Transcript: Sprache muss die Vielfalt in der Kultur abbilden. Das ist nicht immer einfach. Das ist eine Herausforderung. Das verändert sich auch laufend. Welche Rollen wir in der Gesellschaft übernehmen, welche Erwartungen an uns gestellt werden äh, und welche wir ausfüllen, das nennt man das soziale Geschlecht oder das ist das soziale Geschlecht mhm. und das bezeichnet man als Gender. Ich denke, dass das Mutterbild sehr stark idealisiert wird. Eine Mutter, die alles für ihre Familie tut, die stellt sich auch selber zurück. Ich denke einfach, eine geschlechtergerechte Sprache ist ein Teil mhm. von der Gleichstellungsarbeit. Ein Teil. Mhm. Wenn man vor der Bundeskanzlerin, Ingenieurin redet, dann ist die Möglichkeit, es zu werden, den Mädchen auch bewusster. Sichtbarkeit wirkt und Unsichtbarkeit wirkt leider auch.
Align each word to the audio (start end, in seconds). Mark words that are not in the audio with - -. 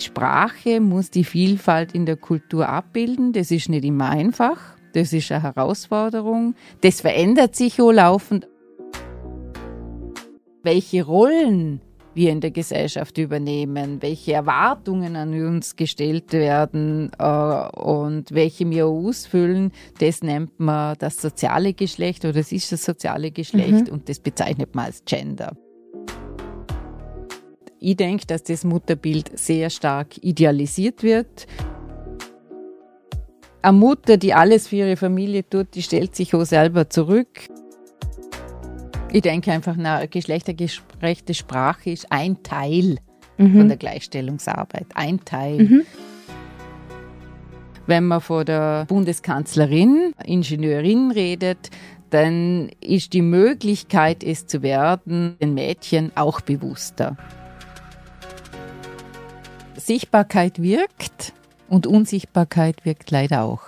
Sprache 0.00 0.80
muss 0.80 1.10
die 1.10 1.24
Vielfalt 1.24 1.94
in 1.94 2.06
der 2.06 2.16
Kultur 2.16 2.68
abbilden. 2.68 3.32
Das 3.32 3.50
ist 3.50 3.68
nicht 3.68 3.84
immer 3.84 4.10
einfach. 4.10 4.58
Das 4.92 5.12
ist 5.12 5.30
eine 5.30 5.42
Herausforderung. 5.42 6.54
Das 6.80 7.00
verändert 7.00 7.54
sich 7.54 7.80
auch 7.80 7.92
laufend. 7.92 8.48
Welche 10.62 11.04
Rollen 11.04 11.80
wir 12.14 12.32
in 12.32 12.40
der 12.40 12.50
Gesellschaft 12.50 13.18
übernehmen, 13.18 14.02
welche 14.02 14.32
Erwartungen 14.32 15.16
an 15.16 15.32
uns 15.32 15.76
gestellt 15.76 16.32
werden 16.32 17.10
äh, 17.18 17.24
und 17.24 18.32
welche 18.32 18.68
wir 18.68 18.86
ausfüllen, 18.86 19.72
das 19.98 20.22
nennt 20.22 20.58
man 20.58 20.96
das 20.98 21.16
soziale 21.18 21.72
Geschlecht 21.72 22.24
oder 22.24 22.34
das 22.34 22.52
ist 22.52 22.72
das 22.72 22.84
soziale 22.84 23.30
Geschlecht 23.30 23.86
mhm. 23.86 23.92
und 23.92 24.08
das 24.08 24.18
bezeichnet 24.18 24.74
man 24.74 24.86
als 24.86 25.04
Gender. 25.04 25.56
Ich 27.82 27.96
denke, 27.96 28.26
dass 28.26 28.42
das 28.42 28.62
Mutterbild 28.62 29.38
sehr 29.38 29.70
stark 29.70 30.22
idealisiert 30.22 31.02
wird. 31.02 31.46
Eine 33.62 33.76
Mutter, 33.78 34.18
die 34.18 34.34
alles 34.34 34.68
für 34.68 34.76
ihre 34.76 34.96
Familie 34.96 35.48
tut, 35.48 35.74
die 35.74 35.82
stellt 35.82 36.14
sich 36.14 36.34
auch 36.34 36.44
selber 36.44 36.90
zurück. 36.90 37.48
Ich 39.12 39.22
denke 39.22 39.50
einfach, 39.50 39.78
eine 39.78 40.06
geschlechtergerechte 40.08 41.32
Sprache 41.32 41.90
ist 41.90 42.06
ein 42.12 42.42
Teil 42.42 42.98
mhm. 43.38 43.56
von 43.56 43.68
der 43.68 43.78
Gleichstellungsarbeit. 43.78 44.86
Ein 44.94 45.24
Teil. 45.24 45.62
Mhm. 45.62 45.82
Wenn 47.86 48.04
man 48.04 48.20
vor 48.20 48.44
der 48.44 48.84
Bundeskanzlerin, 48.88 50.12
Ingenieurin 50.22 51.12
redet, 51.12 51.70
dann 52.10 52.68
ist 52.80 53.14
die 53.14 53.22
Möglichkeit, 53.22 54.22
es 54.22 54.46
zu 54.46 54.62
werden, 54.62 55.36
den 55.40 55.54
Mädchen 55.54 56.12
auch 56.14 56.42
bewusster. 56.42 57.16
Sichtbarkeit 59.80 60.62
wirkt 60.62 61.32
und 61.68 61.86
Unsichtbarkeit 61.86 62.84
wirkt 62.84 63.10
leider 63.10 63.42
auch. 63.42 63.62